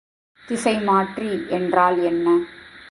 திசைமாற்றி 0.47 1.47
என்றால் 1.49 1.99
என்ன? 2.03 2.27